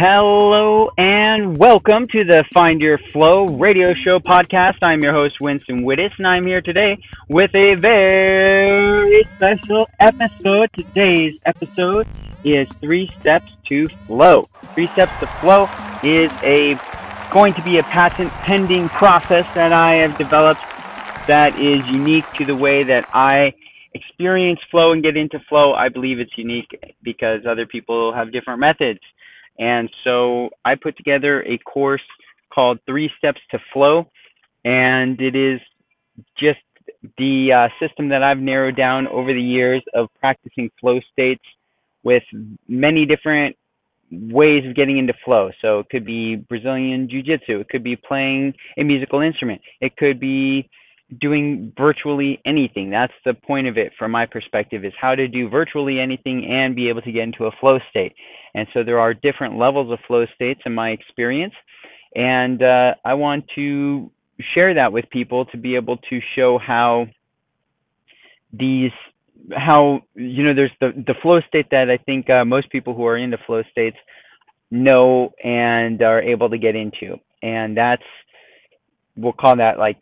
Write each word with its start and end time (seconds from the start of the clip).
Hello 0.00 0.92
and 0.96 1.58
welcome 1.58 2.06
to 2.06 2.22
the 2.22 2.44
Find 2.54 2.80
Your 2.80 2.98
Flow 3.12 3.46
radio 3.46 3.94
show 3.94 4.20
podcast. 4.20 4.76
I'm 4.80 5.02
your 5.02 5.10
host, 5.10 5.40
Winston 5.40 5.80
Wittes, 5.80 6.12
and 6.18 6.26
I'm 6.28 6.46
here 6.46 6.60
today 6.60 7.02
with 7.28 7.52
a 7.56 7.74
very 7.74 9.24
special 9.34 9.88
episode. 9.98 10.70
Today's 10.72 11.40
episode 11.46 12.06
is 12.44 12.68
Three 12.74 13.08
Steps 13.18 13.50
to 13.64 13.88
Flow. 14.06 14.48
Three 14.74 14.86
Steps 14.86 15.18
to 15.18 15.26
Flow 15.40 15.64
is 16.04 16.30
a 16.44 16.78
going 17.32 17.52
to 17.54 17.62
be 17.62 17.78
a 17.78 17.82
patent 17.82 18.30
pending 18.30 18.88
process 18.90 19.52
that 19.56 19.72
I 19.72 19.96
have 19.96 20.16
developed 20.16 20.60
that 21.26 21.58
is 21.58 21.84
unique 21.88 22.32
to 22.34 22.44
the 22.44 22.54
way 22.54 22.84
that 22.84 23.04
I 23.12 23.52
experience 23.94 24.60
flow 24.70 24.92
and 24.92 25.02
get 25.02 25.16
into 25.16 25.40
flow. 25.48 25.72
I 25.72 25.88
believe 25.88 26.20
it's 26.20 26.38
unique 26.38 26.70
because 27.02 27.40
other 27.48 27.66
people 27.66 28.14
have 28.14 28.30
different 28.30 28.60
methods. 28.60 29.00
And 29.58 29.90
so 30.04 30.50
I 30.64 30.74
put 30.74 30.96
together 30.96 31.42
a 31.42 31.58
course 31.58 32.02
called 32.52 32.78
Three 32.86 33.10
Steps 33.18 33.40
to 33.50 33.58
Flow, 33.72 34.08
and 34.64 35.20
it 35.20 35.34
is 35.34 35.60
just 36.38 36.58
the 37.16 37.52
uh, 37.52 37.68
system 37.84 38.08
that 38.08 38.22
I've 38.22 38.38
narrowed 38.38 38.76
down 38.76 39.06
over 39.08 39.32
the 39.32 39.42
years 39.42 39.82
of 39.94 40.08
practicing 40.20 40.70
flow 40.80 41.00
states 41.12 41.44
with 42.02 42.22
many 42.66 43.06
different 43.06 43.56
ways 44.10 44.64
of 44.66 44.74
getting 44.74 44.98
into 44.98 45.12
flow. 45.24 45.50
So 45.60 45.80
it 45.80 45.88
could 45.90 46.04
be 46.04 46.36
Brazilian 46.36 47.08
Jiu 47.10 47.22
Jitsu, 47.22 47.60
it 47.60 47.68
could 47.68 47.84
be 47.84 47.96
playing 47.96 48.54
a 48.76 48.82
musical 48.82 49.20
instrument, 49.20 49.60
it 49.80 49.96
could 49.96 50.18
be 50.18 50.68
doing 51.20 51.72
virtually 51.76 52.40
anything. 52.44 52.90
That's 52.90 53.12
the 53.24 53.34
point 53.34 53.66
of 53.66 53.78
it 53.78 53.92
from 53.98 54.10
my 54.10 54.26
perspective 54.26 54.84
is 54.84 54.92
how 55.00 55.14
to 55.14 55.26
do 55.26 55.48
virtually 55.48 55.98
anything 56.00 56.46
and 56.50 56.76
be 56.76 56.88
able 56.88 57.02
to 57.02 57.12
get 57.12 57.22
into 57.22 57.46
a 57.46 57.50
flow 57.60 57.78
state. 57.90 58.14
And 58.54 58.66
so 58.74 58.84
there 58.84 58.98
are 58.98 59.14
different 59.14 59.56
levels 59.56 59.90
of 59.90 59.98
flow 60.06 60.26
states 60.34 60.60
in 60.66 60.74
my 60.74 60.90
experience. 60.90 61.54
And 62.14 62.62
uh, 62.62 62.94
I 63.04 63.14
want 63.14 63.46
to 63.54 64.10
share 64.54 64.74
that 64.74 64.92
with 64.92 65.08
people 65.10 65.46
to 65.46 65.56
be 65.56 65.76
able 65.76 65.96
to 66.10 66.20
show 66.36 66.58
how 66.58 67.06
these 68.52 68.92
how 69.56 70.00
you 70.14 70.42
know 70.42 70.54
there's 70.54 70.70
the 70.80 70.92
the 71.06 71.14
flow 71.22 71.40
state 71.48 71.66
that 71.70 71.90
I 71.90 71.96
think 71.98 72.28
uh, 72.28 72.44
most 72.44 72.70
people 72.70 72.94
who 72.94 73.06
are 73.06 73.16
into 73.16 73.38
flow 73.46 73.62
states 73.70 73.96
know 74.70 75.32
and 75.42 76.02
are 76.02 76.20
able 76.20 76.50
to 76.50 76.58
get 76.58 76.76
into, 76.76 77.16
and 77.42 77.76
that's 77.76 78.02
we'll 79.16 79.32
call 79.32 79.56
that 79.56 79.78
like 79.78 79.98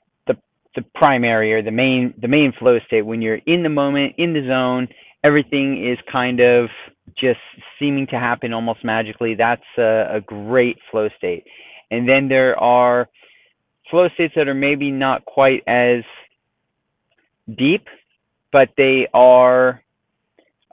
the 0.76 0.84
primary 0.94 1.52
or 1.52 1.62
the 1.62 1.70
main 1.70 2.14
the 2.20 2.28
main 2.28 2.52
flow 2.58 2.78
state. 2.86 3.02
When 3.02 3.22
you're 3.22 3.40
in 3.46 3.62
the 3.62 3.68
moment 3.68 4.14
in 4.18 4.32
the 4.32 4.46
zone 4.46 4.88
everything 5.24 5.84
is 5.84 5.98
kind 6.10 6.38
of 6.40 6.68
just 7.18 7.40
seeming 7.78 8.06
to 8.06 8.16
happen 8.16 8.52
almost 8.52 8.84
magically. 8.84 9.34
That's 9.34 9.62
a, 9.76 10.16
a 10.16 10.20
great 10.20 10.76
flow 10.90 11.08
state. 11.18 11.44
And 11.90 12.08
then 12.08 12.28
there 12.28 12.56
are 12.60 13.08
flow 13.90 14.08
states 14.14 14.34
that 14.36 14.46
are 14.46 14.54
maybe 14.54 14.90
not 14.90 15.24
quite 15.24 15.62
as 15.66 16.04
deep 17.56 17.86
but 18.52 18.70
they 18.76 19.06
are 19.12 19.82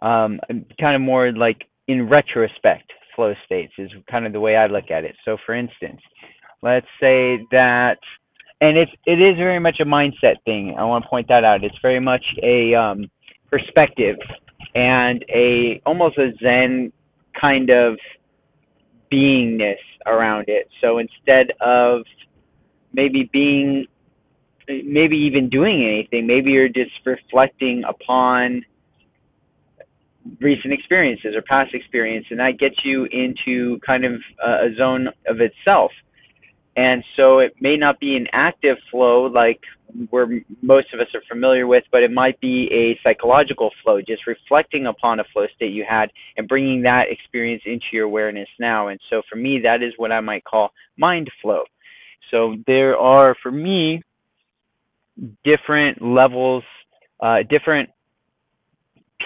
um, 0.02 0.40
kind 0.80 0.96
of 0.96 1.02
more 1.02 1.31
like 1.34 1.66
in 1.88 2.08
retrospect 2.08 2.92
flow 3.16 3.34
states 3.46 3.74
is 3.78 3.92
kind 4.09 4.25
of 4.25 4.34
the 4.34 4.40
way 4.40 4.56
I 4.56 4.68
look 4.68 4.90
at 4.90 5.03
it. 5.03 5.16
So, 5.25 5.38
for 5.46 5.53
instance, 5.53 6.02
let's 6.62 6.88
say 7.00 7.40
that 7.52 7.97
and 8.63 8.78
it's 8.78 8.91
it 9.06 9.19
is 9.22 9.35
very 9.35 9.59
much 9.59 9.81
a 9.81 9.85
mindset 9.85 10.35
thing. 10.46 10.75
I 10.79 10.85
want 10.85 11.03
to 11.03 11.09
point 11.09 11.28
that 11.28 11.44
out. 11.44 11.66
It's 11.66 11.78
very 11.81 12.00
much 12.00 12.24
a 12.41 12.74
um, 12.74 13.12
perspective 13.51 14.16
and 14.74 15.24
a 15.28 15.81
almost 15.85 16.18
a 16.18 16.31
Zen 16.41 16.94
kind 17.40 17.69
of 17.72 17.97
beingness 19.12 19.84
around 20.06 20.46
it. 20.47 20.69
So 20.79 21.00
instead 21.00 21.51
of 21.59 22.03
maybe 22.94 23.29
being 23.34 23.85
maybe 24.69 25.18
even 25.18 25.50
doing 25.50 25.84
anything, 25.84 26.25
maybe 26.25 26.51
you're 26.51 26.69
just 26.69 26.91
reflecting 27.06 27.84
upon 27.85 28.63
recent 30.40 30.72
experiences 30.72 31.35
or 31.35 31.41
past 31.41 31.74
experience 31.74 32.25
and 32.30 32.40
that 32.40 32.57
gets 32.57 32.78
you 32.85 33.06
into 33.12 33.78
kind 33.85 34.06
of 34.06 34.13
a 34.41 34.74
zone 34.78 35.09
of 35.28 35.41
itself 35.41 35.91
and 36.75 37.03
so 37.16 37.39
it 37.39 37.56
may 37.59 37.78
not 37.78 38.00
be 38.00 38.16
an 38.16 38.28
active 38.34 38.78
flow 38.89 39.25
like 39.25 39.61
where 40.09 40.28
most 40.61 40.88
of 40.94 41.00
us 41.00 41.07
are 41.13 41.22
familiar 41.29 41.67
with, 41.67 41.84
but 41.91 42.01
it 42.01 42.11
might 42.11 42.39
be 42.39 42.67
a 42.72 43.00
psychological 43.03 43.69
flow, 43.84 44.00
just 44.01 44.25
reflecting 44.25 44.88
upon 44.88 45.19
a 45.19 45.23
flow 45.31 45.45
state 45.56 45.72
you 45.72 45.85
had 45.88 46.09
and 46.35 46.47
bringing 46.47 46.81
that 46.81 47.03
experience 47.12 47.62
into 47.66 47.85
your 47.91 48.06
awareness 48.06 48.50
now. 48.59 48.88
And 48.88 49.00
so 49.09 49.22
for 49.29 49.35
me, 49.35 49.59
that 49.63 49.83
is 49.83 49.94
what 49.97 50.12
I 50.12 50.19
might 50.19 50.44
call 50.45 50.72
mind 50.97 51.29
flow. 51.41 51.63
So 52.31 52.56
there 52.66 52.97
are, 52.97 53.35
for 53.44 53.51
me, 53.51 54.01
different 55.44 56.01
levels, 56.01 56.63
uh, 57.19 57.44
different 57.47 57.89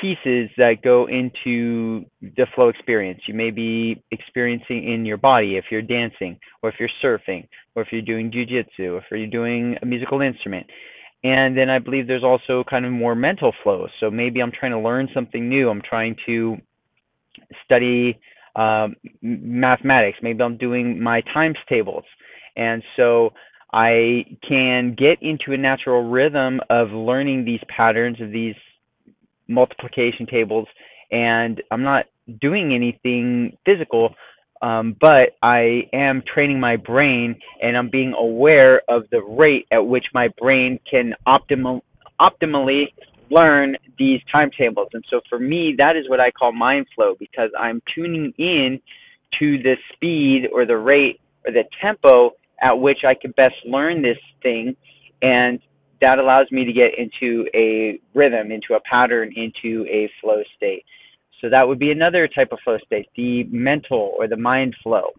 pieces 0.02 0.50
that 0.58 0.75
go 0.84 1.08
into 1.08 2.06
the 2.22 2.46
flow 2.56 2.69
experience. 2.69 3.22
You 3.28 3.34
may 3.34 3.52
be 3.52 4.03
experiencing 4.12 4.91
in 4.91 5.06
your 5.06 5.18
body 5.18 5.58
if 5.58 5.66
you're 5.72 5.81
dancing, 5.81 6.40
or 6.62 6.69
if 6.69 6.75
you're 6.80 6.90
surfing, 7.03 7.47
or 7.75 7.84
if 7.84 7.90
you're 7.91 8.02
doing 8.02 8.31
jujitsu, 8.31 8.94
or 8.94 8.97
if 8.97 9.03
you're 9.12 9.28
doing 9.28 9.75
a 9.81 9.86
musical 9.86 10.22
instrument. 10.22 10.68
And 11.24 11.57
then 11.57 11.69
I 11.69 11.80
believe 11.80 12.07
there's 12.07 12.24
also 12.24 12.63
kind 12.69 12.86
of 12.86 12.91
more 12.91 13.16
mental 13.16 13.53
flow. 13.63 13.88
So 14.00 14.12
maybe 14.12 14.41
I'm 14.41 14.52
trying 14.52 14.72
to 14.72 14.80
learn 14.80 15.09
something 15.13 15.50
new. 15.50 15.69
I'm 15.69 15.81
trying 15.81 16.16
to 16.28 16.57
study 17.66 18.19
um, 18.56 18.96
mathematics. 19.22 20.19
Maybe 20.22 20.41
I'm 20.41 20.57
doing 20.57 21.02
my 21.02 21.22
times 21.34 21.57
tables. 21.68 22.03
And 22.56 22.84
so 22.96 23.31
I 23.74 24.25
can 24.47 24.96
get 24.97 25.22
into 25.22 25.53
a 25.53 25.57
natural 25.57 26.09
rhythm 26.09 26.59
of 26.69 26.90
learning 26.91 27.46
these 27.46 27.59
patterns 27.75 28.22
of 28.22 28.31
these 28.31 28.56
multiplication 29.47 30.25
tables 30.25 30.68
and 31.12 31.62
I'm 31.72 31.84
not 31.84 32.06
doing 32.41 32.74
anything 32.74 33.58
physical, 33.66 34.16
um, 34.62 34.96
but 35.00 35.38
I 35.41 35.84
am 35.94 36.24
training 36.34 36.59
my 36.59 36.75
brain 36.75 37.40
and 37.62 37.78
I'm 37.78 37.90
being 37.90 38.13
aware 38.18 38.81
of 38.90 39.03
the 39.12 39.22
rate 39.22 39.68
at 39.72 39.86
which 39.86 40.06
my 40.13 40.30
brain 40.40 40.80
can 40.90 41.13
optimal, 41.28 41.81
optimally 42.19 42.86
learn 43.30 43.75
these 43.97 44.22
timetables. 44.31 44.90
And 44.94 45.03
so 45.09 45.22
for 45.30 45.40
me, 45.40 45.75
that 45.78 45.96
is 45.96 46.09
what 46.09 46.19
I 46.19 46.31
call 46.31 46.52
mind 46.52 46.88
flow 46.96 47.16
because 47.19 47.52
I'm 47.59 47.81
tuning 47.94 48.34
in 48.38 48.80
to 49.40 49.57
the 49.62 49.75
speed 49.94 50.50
or 50.53 50.66
the 50.66 50.78
rate 50.78 51.19
or 51.46 51.52
the 51.52 51.63
tempo 51.81 52.31
at 52.62 52.74
which 52.74 53.00
I 53.07 53.13
can 53.13 53.31
best 53.31 53.56
learn 53.66 54.02
this 54.02 54.18
thing. 54.41 54.75
And 55.22 55.59
that 56.02 56.19
allows 56.19 56.47
me 56.52 56.66
to 56.66 56.74
get 56.74 56.91
into 56.97 57.47
a 57.53 58.00
rhythm, 58.13 58.52
into 58.52 58.74
a 58.75 58.80
pattern, 58.81 59.34
into 59.35 59.85
a 59.90 60.09
flow 60.22 60.41
state. 60.56 60.85
So 61.41 61.50
that 61.50 61.68
would 61.68 61.80
be 61.80 61.91
another 61.91 62.28
type 62.28 62.50
of 62.52 62.59
flow 62.63 62.78
state, 62.85 63.09
the 63.16 63.44
mental 63.46 64.13
or 64.18 64.28
the 64.28 64.38
mind 64.38 64.75
flow. 64.84 65.12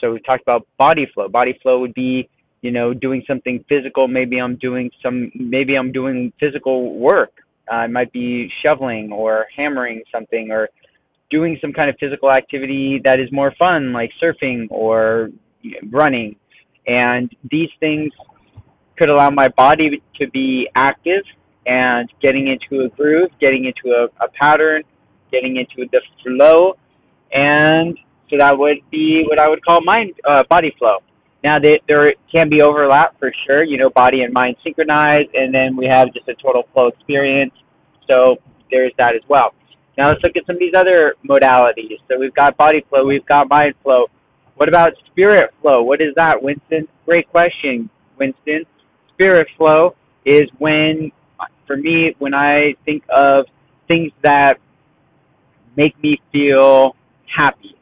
So 0.00 0.12
we 0.12 0.20
talked 0.20 0.42
about 0.42 0.66
body 0.78 1.06
flow. 1.12 1.28
Body 1.28 1.58
flow 1.62 1.80
would 1.80 1.94
be, 1.94 2.28
you 2.62 2.70
know, 2.70 2.92
doing 2.92 3.22
something 3.26 3.64
physical. 3.68 4.08
Maybe 4.08 4.38
I'm 4.40 4.56
doing 4.56 4.90
some, 5.02 5.30
maybe 5.34 5.76
I'm 5.76 5.92
doing 5.92 6.32
physical 6.40 6.98
work. 6.98 7.32
Uh, 7.70 7.76
I 7.76 7.86
might 7.86 8.12
be 8.12 8.50
shoveling 8.62 9.12
or 9.12 9.46
hammering 9.56 10.02
something 10.12 10.50
or 10.50 10.68
doing 11.30 11.56
some 11.60 11.72
kind 11.72 11.88
of 11.88 11.96
physical 12.00 12.30
activity 12.30 13.00
that 13.04 13.20
is 13.20 13.30
more 13.30 13.54
fun, 13.58 13.92
like 13.92 14.10
surfing 14.20 14.66
or 14.70 15.30
running. 15.90 16.34
And 16.86 17.30
these 17.48 17.68
things 17.78 18.12
could 19.00 19.08
allow 19.08 19.30
my 19.30 19.48
body 19.48 20.02
to 20.18 20.28
be 20.28 20.68
active 20.74 21.22
and 21.66 22.12
getting 22.20 22.48
into 22.48 22.84
a 22.84 22.88
groove, 22.90 23.30
getting 23.40 23.64
into 23.64 23.96
a, 23.96 24.04
a 24.22 24.28
pattern, 24.28 24.82
getting 25.32 25.56
into 25.56 25.88
the 25.90 26.00
flow, 26.22 26.76
and 27.32 27.96
so 28.28 28.36
that 28.38 28.56
would 28.56 28.78
be 28.90 29.24
what 29.26 29.38
I 29.38 29.48
would 29.48 29.64
call 29.64 29.80
mind 29.82 30.12
uh, 30.28 30.42
body 30.50 30.74
flow. 30.78 30.98
Now 31.42 31.58
they, 31.58 31.80
there 31.88 32.12
can 32.30 32.50
be 32.50 32.60
overlap 32.60 33.18
for 33.18 33.32
sure, 33.46 33.64
you 33.64 33.78
know, 33.78 33.88
body 33.88 34.22
and 34.22 34.32
mind 34.32 34.56
synchronize, 34.62 35.26
and 35.32 35.54
then 35.54 35.76
we 35.76 35.86
have 35.86 36.12
just 36.12 36.28
a 36.28 36.34
total 36.34 36.64
flow 36.74 36.88
experience. 36.88 37.54
So 38.10 38.36
there's 38.70 38.92
that 38.98 39.14
as 39.14 39.22
well. 39.28 39.54
Now 39.96 40.08
let's 40.08 40.22
look 40.22 40.36
at 40.36 40.44
some 40.46 40.56
of 40.56 40.60
these 40.60 40.74
other 40.76 41.14
modalities. 41.26 41.98
So 42.08 42.18
we've 42.18 42.34
got 42.34 42.56
body 42.56 42.84
flow, 42.90 43.06
we've 43.06 43.26
got 43.26 43.48
mind 43.48 43.74
flow. 43.82 44.06
What 44.56 44.68
about 44.68 44.92
spirit 45.06 45.54
flow? 45.62 45.82
What 45.82 46.02
is 46.02 46.14
that, 46.16 46.42
Winston? 46.42 46.86
Great 47.06 47.28
question, 47.30 47.88
Winston. 48.18 48.66
Spirit 49.20 49.48
flow 49.58 49.94
is 50.24 50.44
when, 50.58 51.12
for 51.66 51.76
me, 51.76 52.14
when 52.18 52.32
I 52.32 52.74
think 52.86 53.04
of 53.14 53.44
things 53.86 54.12
that 54.22 54.54
make 55.76 56.00
me 56.02 56.20
feel 56.32 56.96
happy 57.26 57.76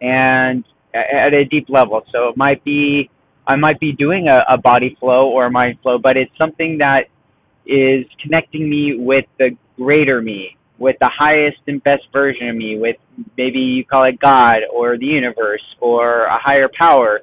and 0.00 0.64
at 0.94 1.34
a 1.34 1.44
deep 1.44 1.66
level. 1.68 2.02
So 2.12 2.28
it 2.28 2.36
might 2.36 2.64
be 2.64 3.10
I 3.46 3.56
might 3.56 3.78
be 3.78 3.92
doing 3.92 4.28
a, 4.28 4.40
a 4.48 4.56
body 4.56 4.96
flow 4.98 5.28
or 5.28 5.46
a 5.46 5.50
mind 5.50 5.78
flow, 5.82 5.98
but 5.98 6.16
it's 6.16 6.32
something 6.38 6.78
that 6.78 7.08
is 7.66 8.06
connecting 8.22 8.68
me 8.70 8.96
with 8.96 9.26
the 9.38 9.50
greater 9.76 10.22
me, 10.22 10.56
with 10.78 10.96
the 11.00 11.10
highest 11.14 11.58
and 11.66 11.82
best 11.84 12.04
version 12.10 12.48
of 12.48 12.56
me, 12.56 12.78
with 12.78 12.96
maybe 13.36 13.58
you 13.58 13.84
call 13.84 14.04
it 14.04 14.18
God 14.18 14.60
or 14.72 14.96
the 14.96 15.04
universe 15.04 15.62
or 15.80 16.24
a 16.24 16.38
higher 16.38 16.70
power 16.78 17.20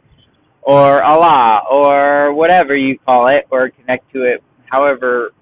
or 0.61 1.03
Allah 1.03 1.63
or 1.71 2.33
whatever 2.33 2.75
you 2.75 2.97
call 2.99 3.27
it 3.27 3.47
or 3.49 3.69
connect 3.69 4.11
to 4.13 4.23
it 4.23 4.43
however 4.69 5.33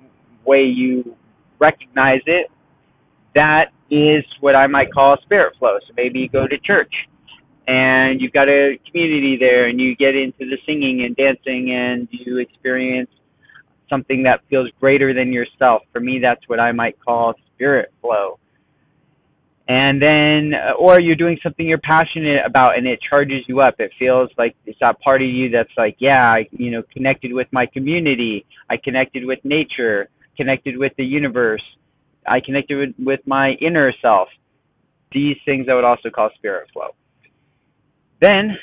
way 0.45 0.63
you 0.63 1.15
recognize 1.59 2.21
it. 2.25 2.49
That 3.35 3.65
is 3.91 4.23
what 4.39 4.55
I 4.55 4.67
might 4.67 4.91
call 4.91 5.17
spirit 5.21 5.55
flow. 5.59 5.77
So 5.87 5.93
maybe 5.95 6.19
you 6.19 6.29
go 6.29 6.47
to 6.47 6.57
church 6.59 6.93
and 7.67 8.19
you've 8.19 8.33
got 8.33 8.49
a 8.49 8.79
community 8.89 9.37
there 9.39 9.67
and 9.67 9.79
you 9.79 9.95
get 9.95 10.15
into 10.15 10.39
the 10.39 10.57
singing 10.65 11.03
and 11.05 11.15
dancing 11.15 11.71
and 11.71 12.07
you 12.11 12.37
experience 12.39 13.11
something 13.89 14.23
that 14.23 14.41
feels 14.49 14.69
greater 14.79 15.13
than 15.13 15.31
yourself. 15.31 15.83
For 15.91 15.99
me, 15.99 16.19
that's 16.19 16.41
what 16.47 16.59
I 16.59 16.71
might 16.71 16.99
call 16.99 17.33
spirit 17.55 17.93
flow. 18.01 18.38
And 19.69 20.01
then, 20.01 20.53
uh, 20.55 20.73
or 20.79 20.99
you're 20.99 21.15
doing 21.15 21.37
something 21.43 21.67
you're 21.67 21.77
passionate 21.77 22.43
about 22.43 22.75
and 22.75 22.87
it 22.87 22.99
charges 23.07 23.43
you 23.47 23.61
up. 23.61 23.75
It 23.77 23.91
feels 23.99 24.31
like 24.35 24.55
it's 24.65 24.79
that 24.79 24.99
part 24.99 25.21
of 25.21 25.27
you 25.27 25.51
that's 25.51 25.69
like, 25.77 25.97
yeah, 25.99 26.23
I, 26.23 26.47
you 26.51 26.71
know, 26.71 26.81
connected 26.91 27.31
with 27.31 27.47
my 27.51 27.67
community. 27.67 28.47
I 28.67 28.77
connected 28.77 29.23
with 29.25 29.37
nature, 29.43 30.09
connected 30.35 30.75
with 30.75 30.93
the 30.97 31.05
universe. 31.05 31.61
I 32.25 32.39
connected 32.43 32.77
with, 32.79 33.05
with 33.05 33.19
my 33.27 33.51
inner 33.61 33.93
self. 34.01 34.29
These 35.11 35.37
things 35.45 35.67
I 35.69 35.75
would 35.75 35.83
also 35.83 36.09
call 36.09 36.31
spirit 36.35 36.67
flow. 36.73 36.95
Then 38.21 38.57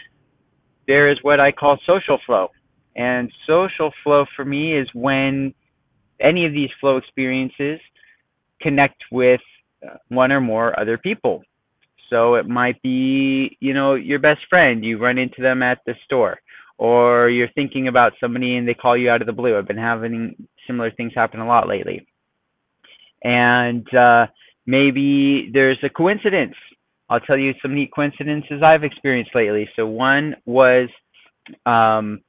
there 0.88 1.09
is 1.09 1.19
what 1.23 1.38
I 1.38 1.52
call 1.52 1.79
social 1.87 2.19
flow. 2.26 2.49
And 2.97 3.31
social 3.47 3.93
flow 4.02 4.25
for 4.35 4.44
me 4.44 4.76
is 4.76 4.88
when 4.93 5.55
any 6.20 6.47
of 6.47 6.52
these 6.52 6.70
flow 6.81 6.97
experiences 6.97 7.79
connect 8.61 9.05
with 9.12 9.41
one 10.09 10.33
or 10.33 10.41
more 10.41 10.79
other 10.79 10.99
people. 10.99 11.43
So 12.11 12.35
it 12.35 12.47
might 12.47 12.81
be, 12.83 13.56
you 13.61 13.75
know, 13.75 13.94
your 13.94 14.21
best 14.21 14.41
friend, 14.49 14.85
you 14.85 14.99
run 14.99 15.19
into 15.19 15.43
them 15.43 15.62
at 15.62 15.79
the 15.87 15.94
store, 16.05 16.38
or 16.79 17.29
you're 17.29 17.49
thinking 17.55 17.88
about 17.88 18.12
somebody 18.21 18.56
and 18.56 18.69
they 18.69 18.75
call 18.75 18.97
you 18.97 19.11
out 19.11 19.23
of 19.23 19.27
the 19.27 19.33
blue. 19.33 19.59
I've 19.59 19.67
been 19.67 19.77
having 19.77 20.37
similar 20.67 20.91
things 20.93 21.12
happen 21.15 21.41
a 21.41 21.47
lot 21.47 21.69
lately. 21.69 22.06
And 23.25 23.87
uh, 23.94 24.27
maybe 24.67 25.50
there's 25.53 25.79
a 25.83 25.88
coincidence 25.88 26.55
I'll 27.09 27.21
tell 27.21 27.38
you 27.38 27.55
some 27.62 27.75
neat 27.75 27.93
coincidences 27.94 28.62
I've 28.65 28.83
experienced 28.83 29.35
lately. 29.35 29.69
So 29.77 29.87
one 29.87 30.37
was 30.44 30.88
um, 31.65 32.21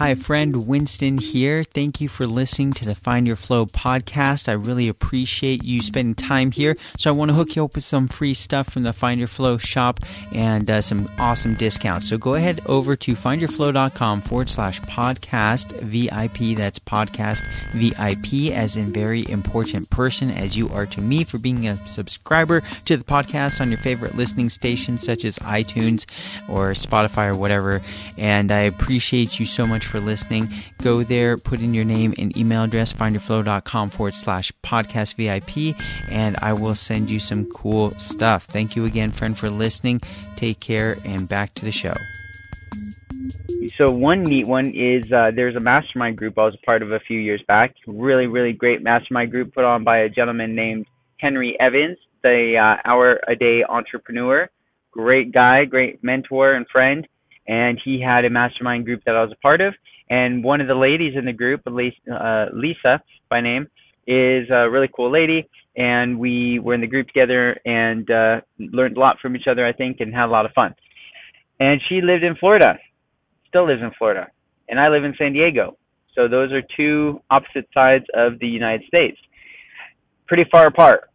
Hi, 0.00 0.14
friend 0.14 0.66
Winston 0.66 1.18
here. 1.18 1.62
Thank 1.62 2.00
you 2.00 2.08
for 2.08 2.26
listening 2.26 2.72
to 2.72 2.86
the 2.86 2.94
Find 2.94 3.26
Your 3.26 3.36
Flow 3.36 3.66
podcast. 3.66 4.48
I 4.48 4.52
really 4.52 4.88
appreciate 4.88 5.62
you 5.62 5.82
spending 5.82 6.14
time 6.14 6.52
here. 6.52 6.74
So, 6.96 7.10
I 7.10 7.12
want 7.12 7.30
to 7.30 7.34
hook 7.34 7.54
you 7.54 7.64
up 7.66 7.74
with 7.74 7.84
some 7.84 8.08
free 8.08 8.32
stuff 8.32 8.70
from 8.70 8.84
the 8.84 8.94
Find 8.94 9.18
Your 9.18 9.28
Flow 9.28 9.58
shop 9.58 10.00
and 10.34 10.70
uh, 10.70 10.80
some 10.80 11.10
awesome 11.18 11.52
discounts. 11.52 12.08
So, 12.08 12.16
go 12.16 12.32
ahead 12.32 12.62
over 12.64 12.96
to 12.96 13.12
findyourflow.com 13.12 14.22
forward 14.22 14.48
slash 14.48 14.80
podcast 14.80 15.78
VIP. 15.82 16.56
That's 16.56 16.78
podcast 16.78 17.42
VIP, 17.72 18.56
as 18.56 18.78
in 18.78 18.94
very 18.94 19.28
important 19.28 19.90
person, 19.90 20.30
as 20.30 20.56
you 20.56 20.70
are 20.70 20.86
to 20.86 21.02
me 21.02 21.24
for 21.24 21.36
being 21.36 21.68
a 21.68 21.76
subscriber 21.86 22.62
to 22.86 22.96
the 22.96 23.04
podcast 23.04 23.60
on 23.60 23.68
your 23.68 23.76
favorite 23.76 24.14
listening 24.14 24.48
stations 24.48 25.02
such 25.02 25.26
as 25.26 25.38
iTunes 25.40 26.06
or 26.48 26.70
Spotify 26.70 27.34
or 27.34 27.38
whatever. 27.38 27.82
And 28.16 28.50
I 28.50 28.60
appreciate 28.60 29.38
you 29.38 29.44
so 29.44 29.66
much 29.66 29.89
for 29.90 30.00
listening. 30.00 30.44
Go 30.78 31.02
there, 31.02 31.36
put 31.36 31.60
in 31.60 31.74
your 31.74 31.84
name 31.84 32.14
and 32.18 32.34
email 32.36 32.64
address, 32.64 32.92
findyourflow.com 32.92 33.90
forward 33.90 34.14
slash 34.14 34.52
podcast 34.62 35.16
VIP, 35.16 35.76
and 36.08 36.36
I 36.40 36.52
will 36.52 36.74
send 36.74 37.10
you 37.10 37.18
some 37.18 37.50
cool 37.50 37.90
stuff. 37.98 38.44
Thank 38.44 38.76
you 38.76 38.84
again, 38.84 39.10
friend, 39.10 39.36
for 39.36 39.50
listening. 39.50 40.00
Take 40.36 40.60
care, 40.60 40.96
and 41.04 41.28
back 41.28 41.54
to 41.54 41.64
the 41.64 41.72
show. 41.72 41.94
So 43.76 43.90
one 43.90 44.22
neat 44.22 44.46
one 44.46 44.72
is 44.74 45.10
uh, 45.12 45.32
there's 45.34 45.56
a 45.56 45.60
mastermind 45.60 46.16
group 46.16 46.38
I 46.38 46.44
was 46.44 46.54
a 46.54 46.64
part 46.64 46.82
of 46.82 46.92
a 46.92 47.00
few 47.00 47.18
years 47.18 47.42
back. 47.46 47.74
Really, 47.86 48.26
really 48.26 48.52
great 48.52 48.82
mastermind 48.82 49.30
group 49.30 49.54
put 49.54 49.64
on 49.64 49.84
by 49.84 49.98
a 49.98 50.08
gentleman 50.08 50.54
named 50.54 50.86
Henry 51.18 51.56
Evans, 51.60 51.98
the 52.22 52.56
uh, 52.56 52.88
hour 52.88 53.20
a 53.28 53.34
day 53.34 53.62
entrepreneur. 53.68 54.48
Great 54.92 55.32
guy, 55.32 55.64
great 55.64 56.02
mentor 56.02 56.54
and 56.54 56.66
friend 56.68 57.06
and 57.46 57.80
he 57.84 58.00
had 58.00 58.24
a 58.24 58.30
mastermind 58.30 58.84
group 58.84 59.02
that 59.04 59.16
I 59.16 59.22
was 59.22 59.32
a 59.32 59.40
part 59.40 59.60
of. 59.60 59.74
And 60.08 60.42
one 60.42 60.60
of 60.60 60.66
the 60.66 60.74
ladies 60.74 61.14
in 61.16 61.24
the 61.24 61.32
group, 61.32 61.62
uh, 61.66 62.46
Lisa 62.52 63.02
by 63.28 63.40
name, 63.40 63.68
is 64.06 64.48
a 64.50 64.68
really 64.68 64.88
cool 64.94 65.10
lady. 65.10 65.48
And 65.76 66.18
we 66.18 66.58
were 66.58 66.74
in 66.74 66.80
the 66.80 66.86
group 66.86 67.06
together 67.06 67.56
and 67.64 68.10
uh, 68.10 68.40
learned 68.58 68.96
a 68.96 69.00
lot 69.00 69.18
from 69.20 69.36
each 69.36 69.46
other, 69.48 69.64
I 69.64 69.72
think, 69.72 70.00
and 70.00 70.12
had 70.12 70.26
a 70.26 70.32
lot 70.32 70.46
of 70.46 70.52
fun. 70.52 70.74
And 71.60 71.80
she 71.88 72.00
lived 72.00 72.24
in 72.24 72.34
Florida, 72.36 72.78
still 73.48 73.66
lives 73.66 73.82
in 73.82 73.92
Florida, 73.98 74.28
and 74.68 74.80
I 74.80 74.88
live 74.88 75.04
in 75.04 75.14
San 75.16 75.32
Diego. 75.32 75.76
So 76.14 76.26
those 76.26 76.50
are 76.52 76.62
two 76.76 77.20
opposite 77.30 77.68
sides 77.72 78.04
of 78.14 78.38
the 78.40 78.48
United 78.48 78.86
States, 78.86 79.18
pretty 80.26 80.44
far 80.50 80.66
apart. 80.66 81.10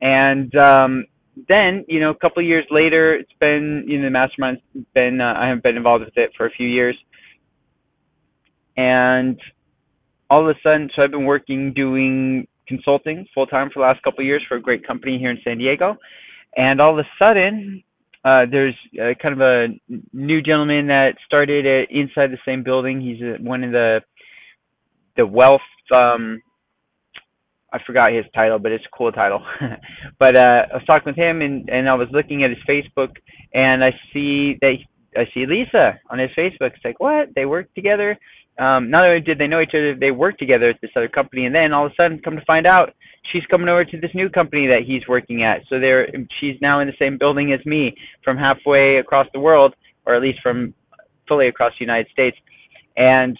And 0.00 0.54
um, 0.56 1.04
then 1.48 1.84
you 1.88 2.00
know 2.00 2.10
a 2.10 2.14
couple 2.14 2.42
of 2.42 2.46
years 2.46 2.66
later 2.70 3.14
it's 3.14 3.32
been 3.40 3.84
you 3.86 3.98
know 3.98 4.04
the 4.04 4.10
mastermind's 4.10 4.60
been 4.94 5.20
uh, 5.20 5.34
i 5.36 5.46
haven't 5.46 5.62
been 5.62 5.76
involved 5.76 6.04
with 6.04 6.16
it 6.16 6.30
for 6.36 6.46
a 6.46 6.50
few 6.50 6.66
years. 6.66 6.96
And 8.76 9.38
all 10.30 10.48
of 10.48 10.56
a 10.56 10.58
sudden 10.62 10.90
so 10.94 11.02
i've 11.02 11.10
been 11.10 11.24
working 11.24 11.72
doing 11.72 12.46
consulting 12.66 13.26
full 13.34 13.46
time 13.46 13.68
for 13.72 13.80
the 13.80 13.86
last 13.86 14.02
couple 14.02 14.20
of 14.20 14.26
years 14.26 14.42
for 14.48 14.56
a 14.56 14.60
great 14.60 14.86
company 14.86 15.18
here 15.18 15.30
in 15.30 15.38
san 15.44 15.58
diego. 15.58 15.96
And 16.56 16.80
all 16.80 16.98
of 16.98 17.04
a 17.04 17.24
sudden 17.24 17.82
uh, 18.24 18.44
there's 18.50 18.74
uh, 19.00 19.14
kind 19.20 19.34
of 19.34 19.40
a 19.40 19.68
new 20.12 20.42
gentleman 20.42 20.88
that 20.88 21.14
started 21.24 21.66
uh, 21.66 21.86
inside 21.90 22.30
the 22.30 22.38
same 22.44 22.62
building. 22.62 23.00
He's 23.00 23.22
uh, 23.22 23.42
one 23.42 23.64
of 23.64 23.72
the 23.72 24.00
the 25.16 25.26
wealth 25.26 25.60
um 25.92 26.40
I 27.72 27.78
forgot 27.86 28.12
his 28.12 28.24
title, 28.34 28.58
but 28.58 28.72
it's 28.72 28.84
a 28.84 28.96
cool 28.96 29.12
title. 29.12 29.44
but 30.18 30.36
uh, 30.36 30.66
I 30.72 30.74
was 30.74 30.84
talking 30.86 31.12
with 31.12 31.16
him, 31.16 31.40
and 31.40 31.68
and 31.68 31.88
I 31.88 31.94
was 31.94 32.08
looking 32.12 32.42
at 32.44 32.50
his 32.50 32.58
Facebook, 32.68 33.16
and 33.54 33.84
I 33.84 33.92
see 34.12 34.56
they 34.60 34.86
I 35.16 35.26
see 35.34 35.46
Lisa 35.46 35.98
on 36.10 36.18
his 36.18 36.30
Facebook. 36.36 36.74
It's 36.74 36.84
like 36.84 37.00
what 37.00 37.28
they 37.34 37.46
work 37.46 37.72
together. 37.74 38.18
Um, 38.58 38.90
not 38.90 39.04
only 39.04 39.20
did 39.20 39.38
they 39.38 39.46
know 39.46 39.60
each 39.60 39.70
other, 39.70 39.94
they 39.94 40.10
worked 40.10 40.38
together 40.38 40.68
at 40.68 40.80
this 40.82 40.90
other 40.94 41.08
company, 41.08 41.46
and 41.46 41.54
then 41.54 41.72
all 41.72 41.86
of 41.86 41.92
a 41.92 41.94
sudden, 41.94 42.20
come 42.22 42.36
to 42.36 42.44
find 42.44 42.66
out, 42.66 42.92
she's 43.32 43.46
coming 43.50 43.68
over 43.68 43.84
to 43.84 44.00
this 44.00 44.10
new 44.14 44.28
company 44.28 44.66
that 44.66 44.82
he's 44.86 45.06
working 45.08 45.42
at. 45.42 45.62
So 45.68 45.80
they're 45.80 46.08
she's 46.40 46.56
now 46.60 46.80
in 46.80 46.88
the 46.88 46.94
same 46.98 47.18
building 47.18 47.52
as 47.52 47.64
me, 47.64 47.96
from 48.24 48.36
halfway 48.36 48.96
across 48.96 49.28
the 49.32 49.40
world, 49.40 49.74
or 50.06 50.14
at 50.14 50.22
least 50.22 50.40
from 50.42 50.74
fully 51.28 51.48
across 51.48 51.72
the 51.78 51.84
United 51.84 52.10
States. 52.12 52.36
And 52.96 53.38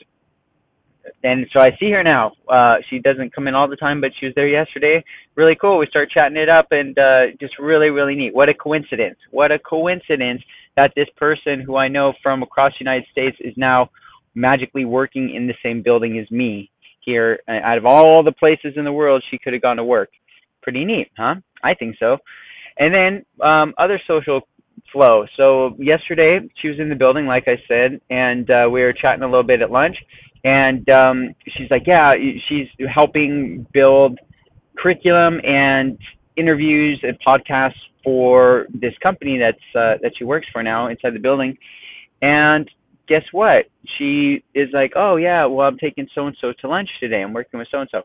and 1.22 1.46
so 1.52 1.60
I 1.60 1.76
see 1.78 1.90
her 1.90 2.02
now. 2.02 2.32
Uh, 2.48 2.76
she 2.88 2.98
doesn't 2.98 3.34
come 3.34 3.48
in 3.48 3.54
all 3.54 3.68
the 3.68 3.76
time, 3.76 4.00
but 4.00 4.10
she 4.18 4.26
was 4.26 4.34
there 4.34 4.48
yesterday. 4.48 5.04
Really 5.34 5.56
cool. 5.60 5.78
We 5.78 5.86
start 5.86 6.10
chatting 6.10 6.36
it 6.36 6.48
up, 6.48 6.68
and 6.70 6.98
uh, 6.98 7.26
just 7.40 7.58
really, 7.58 7.90
really 7.90 8.14
neat. 8.14 8.34
What 8.34 8.48
a 8.48 8.54
coincidence! 8.54 9.18
What 9.30 9.52
a 9.52 9.58
coincidence 9.58 10.42
that 10.76 10.92
this 10.96 11.08
person 11.16 11.60
who 11.60 11.76
I 11.76 11.88
know 11.88 12.12
from 12.22 12.42
across 12.42 12.72
the 12.72 12.84
United 12.84 13.06
States 13.10 13.36
is 13.40 13.54
now 13.56 13.90
magically 14.34 14.84
working 14.84 15.34
in 15.34 15.46
the 15.46 15.54
same 15.62 15.82
building 15.82 16.18
as 16.18 16.30
me 16.30 16.70
here. 17.00 17.40
Out 17.48 17.78
of 17.78 17.86
all 17.86 18.22
the 18.22 18.32
places 18.32 18.74
in 18.76 18.84
the 18.84 18.92
world 18.92 19.22
she 19.30 19.38
could 19.38 19.52
have 19.52 19.62
gone 19.62 19.76
to 19.76 19.84
work, 19.84 20.10
pretty 20.62 20.84
neat, 20.84 21.10
huh? 21.16 21.36
I 21.62 21.74
think 21.74 21.96
so. 21.98 22.18
And 22.78 22.94
then 22.94 23.46
um, 23.46 23.74
other 23.78 24.00
social 24.06 24.42
flow. 24.92 25.26
So 25.36 25.76
yesterday 25.78 26.40
she 26.60 26.68
was 26.68 26.78
in 26.78 26.88
the 26.88 26.94
building, 26.94 27.26
like 27.26 27.44
I 27.46 27.56
said, 27.68 28.00
and 28.10 28.50
uh, 28.50 28.68
we 28.70 28.82
were 28.82 28.92
chatting 28.92 29.22
a 29.22 29.26
little 29.26 29.42
bit 29.42 29.62
at 29.62 29.70
lunch 29.70 29.96
and 30.44 30.88
um, 30.90 31.34
she's 31.48 31.70
like, 31.70 31.82
yeah, 31.86 32.10
she's 32.48 32.68
helping 32.92 33.66
build 33.72 34.18
curriculum 34.76 35.40
and 35.44 35.98
interviews 36.36 37.02
and 37.02 37.18
podcasts 37.26 37.74
for 38.02 38.66
this 38.72 38.94
company 39.02 39.38
that's 39.38 39.58
uh, 39.74 39.98
that 40.02 40.12
she 40.16 40.24
works 40.24 40.46
for 40.52 40.62
now 40.62 40.88
inside 40.88 41.14
the 41.14 41.20
building. 41.20 41.56
And 42.22 42.70
guess 43.08 43.24
what? 43.32 43.66
She 43.98 44.42
is 44.54 44.68
like, 44.72 44.92
oh 44.96 45.16
yeah, 45.16 45.44
well 45.46 45.66
I'm 45.66 45.78
taking 45.78 46.08
so 46.14 46.26
and 46.26 46.36
so 46.40 46.52
to 46.60 46.68
lunch 46.68 46.88
today. 46.98 47.22
I'm 47.22 47.34
working 47.34 47.58
with 47.58 47.68
so 47.70 47.80
and 47.80 47.88
so, 47.90 48.02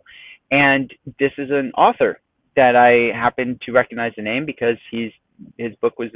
and 0.51 0.93
this 1.19 1.31
is 1.37 1.49
an 1.51 1.71
author 1.77 2.19
that 2.55 2.75
I 2.75 3.17
happen 3.17 3.59
to 3.65 3.71
recognize 3.71 4.13
the 4.17 4.23
name 4.23 4.45
because 4.45 4.77
he's 4.91 5.11
his 5.57 5.73
book 5.81 5.99
was 5.99 6.09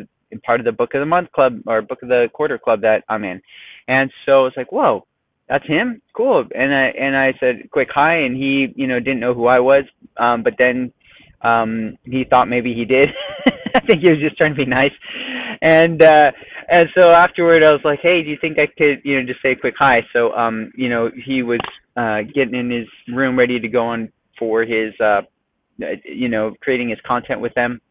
part 0.46 0.60
of 0.62 0.66
the 0.66 0.72
book 0.72 0.94
of 0.94 1.02
the 1.02 1.06
month 1.06 1.32
club 1.34 1.60
or 1.68 1.82
book 1.82 2.02
of 2.02 2.10
the 2.10 2.28
quarter 2.34 2.58
club 2.58 2.82
that 2.82 3.04
I'm 3.10 3.24
in, 3.24 3.42
and 3.88 4.12
so 4.26 4.46
it's 4.46 4.58
like, 4.58 4.72
whoa, 4.72 5.06
that's 5.50 5.66
him, 5.66 6.02
cool. 6.16 6.46
And 6.54 6.74
I 6.74 6.86
and 7.00 7.18
I 7.18 7.34
said 7.40 7.70
quick 7.72 7.90
hi, 7.94 8.18
and 8.18 8.36
he 8.38 8.68
you 8.76 8.88
know 8.88 9.00
didn't 9.00 9.20
know 9.20 9.34
who 9.34 9.48
I 9.48 9.60
was, 9.60 9.84
um, 10.18 10.44
but 10.44 10.54
then 10.58 10.94
um 11.42 11.98
he 12.04 12.26
thought 12.30 12.48
maybe 12.48 12.74
he 12.74 12.86
did. 12.86 13.10
I 13.76 13.80
think 13.82 14.02
he 14.04 14.12
was 14.12 14.20
just 14.20 14.38
trying 14.38 14.54
to 14.54 14.58
be 14.58 14.66
nice, 14.66 14.92
and 15.62 16.02
uh 16.04 16.32
and 16.70 16.88
so 16.94 17.12
afterward 17.12 17.66
I 17.66 17.72
was 17.72 17.82
like, 17.84 18.00
hey, 18.02 18.22
do 18.24 18.30
you 18.30 18.38
think 18.40 18.58
I 18.60 18.68
could 18.68 19.02
you 19.04 19.20
know 19.20 19.28
just 19.28 19.42
say 19.42 19.54
a 19.54 19.56
quick 19.56 19.76
hi? 19.78 20.02
So 20.14 20.32
um 20.34 20.72
you 20.76 20.90
know 20.90 21.10
he 21.26 21.42
was 21.42 21.60
uh 21.98 22.22
getting 22.34 22.56
in 22.56 22.70
his 22.70 22.88
room 23.14 23.38
ready 23.38 23.60
to 23.60 23.68
go 23.68 23.86
on 23.86 24.12
for 24.38 24.62
his 24.62 24.94
uh 25.00 25.22
you 26.06 26.30
know 26.30 26.54
creating 26.62 26.90
his 26.90 27.00
content 27.06 27.42
with 27.42 27.54
them 27.56 27.82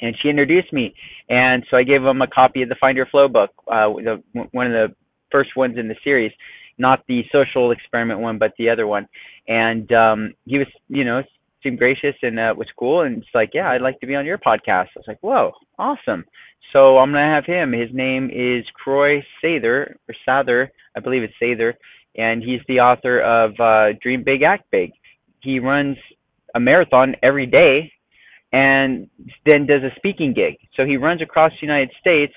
and 0.00 0.16
she 0.22 0.28
introduced 0.28 0.72
me 0.72 0.94
and 1.28 1.64
so 1.70 1.76
i 1.76 1.82
gave 1.82 2.02
him 2.02 2.22
a 2.22 2.26
copy 2.26 2.62
of 2.62 2.68
the 2.68 2.76
find 2.80 2.96
your 2.96 3.06
flow 3.06 3.28
book 3.28 3.50
uh 3.68 3.88
the 3.94 4.22
one 4.52 4.66
of 4.66 4.72
the 4.72 4.94
first 5.30 5.50
ones 5.56 5.76
in 5.78 5.88
the 5.88 5.96
series 6.04 6.32
not 6.78 7.02
the 7.08 7.22
social 7.32 7.70
experiment 7.70 8.20
one 8.20 8.38
but 8.38 8.52
the 8.58 8.68
other 8.68 8.86
one. 8.86 9.08
And 9.46 9.90
um 9.92 10.34
he 10.44 10.58
was 10.58 10.66
you 10.88 11.04
know 11.04 11.22
seemed 11.62 11.78
gracious 11.78 12.14
and 12.22 12.38
uh 12.38 12.54
was 12.56 12.68
cool. 12.78 13.02
And 13.02 13.18
it's 13.18 13.34
like 13.34 13.50
yeah 13.54 13.70
i'd 13.70 13.82
like 13.82 14.00
to 14.00 14.06
be 14.06 14.14
on 14.14 14.26
your 14.26 14.38
podcast. 14.38 14.88
I 14.96 14.98
was 14.98 15.08
like 15.08 15.22
whoa 15.22 15.52
awesome. 15.78 16.24
So 16.72 16.98
i'm 16.98 17.12
to 17.12 17.18
have 17.18 17.44
him. 17.44 17.72
His 17.72 17.90
name 17.92 18.30
is 18.32 18.64
Croix 18.74 19.22
Sather 19.42 19.94
or 20.08 20.14
sather 20.26 20.68
i 20.96 21.00
believe 21.00 21.22
it's 21.22 21.34
sather. 21.42 21.74
And 22.16 22.42
he's 22.42 22.60
the 22.68 22.80
author 22.80 23.20
of 23.20 23.52
uh 23.60 23.98
dream 24.02 24.22
big 24.24 24.42
act 24.42 24.70
big. 24.70 24.92
He 25.40 25.60
runs 25.60 25.96
a 26.54 26.60
marathon 26.60 27.14
every 27.22 27.46
day 27.46 27.92
and 28.52 29.08
then 29.44 29.66
does 29.66 29.82
a 29.82 29.94
speaking 29.96 30.32
gig. 30.32 30.56
So 30.74 30.84
he 30.84 30.96
runs 30.96 31.20
across 31.22 31.52
the 31.52 31.66
United 31.66 31.90
States 32.00 32.32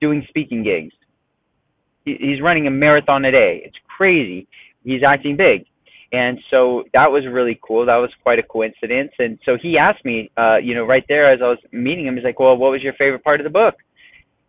doing 0.00 0.24
speaking 0.28 0.62
gigs. 0.64 0.94
He's 2.04 2.40
running 2.42 2.66
a 2.66 2.70
marathon 2.70 3.24
a 3.24 3.30
day. 3.30 3.62
It's 3.64 3.76
crazy. 3.96 4.48
He's 4.84 5.02
acting 5.06 5.36
big. 5.36 5.66
And 6.12 6.38
so 6.50 6.84
that 6.92 7.10
was 7.10 7.24
really 7.26 7.58
cool. 7.66 7.86
That 7.86 7.96
was 7.96 8.10
quite 8.22 8.38
a 8.38 8.42
coincidence. 8.42 9.12
And 9.18 9.38
so 9.46 9.56
he 9.60 9.78
asked 9.78 10.04
me, 10.04 10.30
uh, 10.36 10.56
you 10.56 10.74
know, 10.74 10.84
right 10.84 11.04
there 11.08 11.24
as 11.24 11.40
I 11.42 11.48
was 11.48 11.58
meeting 11.72 12.06
him, 12.06 12.16
he's 12.16 12.24
like, 12.24 12.38
well, 12.38 12.56
what 12.56 12.70
was 12.72 12.82
your 12.82 12.92
favorite 12.94 13.24
part 13.24 13.40
of 13.40 13.44
the 13.44 13.50
book? 13.50 13.76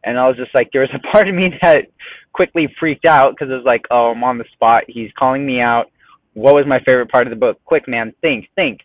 And 0.03 0.19
I 0.19 0.27
was 0.27 0.35
just 0.35 0.53
like, 0.53 0.69
there 0.73 0.81
was 0.81 0.89
a 0.93 0.99
part 1.11 1.29
of 1.29 1.35
me 1.35 1.49
that 1.61 1.85
quickly 2.33 2.67
freaked 2.79 3.05
out 3.05 3.31
because 3.31 3.49
it 3.49 3.55
was 3.55 3.65
like, 3.65 3.83
oh, 3.91 4.11
I'm 4.11 4.23
on 4.23 4.37
the 4.37 4.45
spot. 4.51 4.83
He's 4.87 5.09
calling 5.17 5.45
me 5.45 5.61
out. 5.61 5.85
What 6.33 6.55
was 6.55 6.65
my 6.67 6.79
favorite 6.79 7.09
part 7.09 7.27
of 7.27 7.31
the 7.31 7.39
book? 7.39 7.63
Quick, 7.63 7.87
man, 7.87 8.13
think, 8.21 8.49
think. 8.55 8.81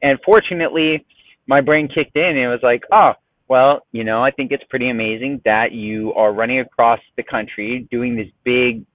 And 0.00 0.18
fortunately, 0.24 1.04
my 1.46 1.60
brain 1.60 1.88
kicked 1.88 2.16
in 2.16 2.24
and 2.24 2.38
it 2.38 2.48
was 2.48 2.62
like, 2.62 2.82
oh, 2.92 3.12
well, 3.52 3.82
you 3.92 4.02
know, 4.02 4.24
I 4.24 4.30
think 4.30 4.50
it's 4.50 4.64
pretty 4.70 4.88
amazing 4.88 5.42
that 5.44 5.72
you 5.72 6.14
are 6.14 6.32
running 6.32 6.60
across 6.60 7.00
the 7.18 7.22
country 7.22 7.86
doing 7.90 8.16
this 8.16 8.28
big, 8.44 8.86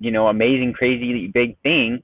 you 0.00 0.10
know, 0.10 0.26
amazing, 0.26 0.72
crazy, 0.72 1.28
big 1.28 1.56
thing. 1.62 2.02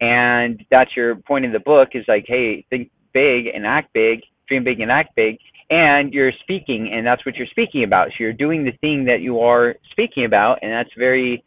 And 0.00 0.64
that's 0.70 0.94
your 0.94 1.16
point 1.16 1.44
in 1.44 1.52
the 1.52 1.58
book 1.58 1.88
is 1.94 2.04
like, 2.06 2.26
hey, 2.28 2.64
think 2.70 2.92
big 3.12 3.48
and 3.52 3.66
act 3.66 3.92
big, 3.92 4.20
dream 4.46 4.62
big 4.62 4.78
and 4.78 4.92
act 4.92 5.16
big. 5.16 5.38
And 5.68 6.12
you're 6.14 6.30
speaking, 6.42 6.92
and 6.92 7.04
that's 7.04 7.26
what 7.26 7.34
you're 7.34 7.48
speaking 7.48 7.82
about. 7.82 8.10
So 8.10 8.14
you're 8.20 8.32
doing 8.32 8.62
the 8.64 8.78
thing 8.80 9.06
that 9.06 9.20
you 9.20 9.40
are 9.40 9.74
speaking 9.90 10.24
about, 10.24 10.60
and 10.62 10.70
that's 10.70 10.94
very, 10.96 11.42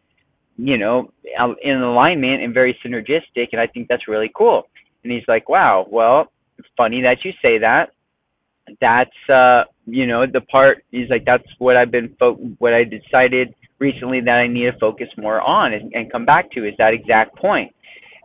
you 0.58 0.78
know, 0.78 1.10
in 1.64 1.78
alignment 1.82 2.44
and 2.44 2.54
very 2.54 2.78
synergistic. 2.86 3.48
And 3.54 3.62
I 3.62 3.68
think 3.68 3.88
that's 3.88 4.10
really 4.10 4.30
cool. 4.36 4.68
And 5.06 5.14
he's 5.14 5.24
like, 5.30 5.48
wow, 5.48 5.88
well, 5.90 6.34
funny 6.75 7.02
that 7.04 7.20
you 7.24 7.32
say 7.42 7.60
that. 7.60 7.92
That's 8.82 9.30
uh, 9.30 9.64
you 9.86 10.08
know, 10.08 10.26
the 10.26 10.42
part 10.42 10.84
he's 10.92 11.10
like 11.10 11.26
that's 11.26 11.44
what 11.60 11.78
I've 11.78 11.92
been 11.92 12.16
fo- 12.20 12.36
what 12.60 12.74
I 12.74 12.84
decided 12.84 13.54
recently 13.80 14.22
that 14.22 14.36
I 14.36 14.48
need 14.48 14.72
to 14.72 14.78
focus 14.80 15.08
more 15.18 15.42
on 15.42 15.74
and, 15.74 15.94
and 15.94 16.12
come 16.12 16.26
back 16.26 16.52
to 16.52 16.68
is 16.68 16.74
that 16.78 16.94
exact 16.94 17.36
point. 17.38 17.74